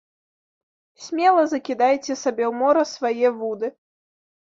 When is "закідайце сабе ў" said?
1.51-2.61